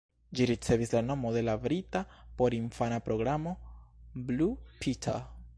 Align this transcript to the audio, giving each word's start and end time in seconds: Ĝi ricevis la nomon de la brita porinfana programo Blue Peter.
Ĝi 0.37 0.45
ricevis 0.51 0.93
la 0.95 1.01
nomon 1.09 1.35
de 1.35 1.43
la 1.43 1.55
brita 1.67 2.01
porinfana 2.41 3.01
programo 3.11 3.55
Blue 4.31 4.53
Peter. 4.83 5.25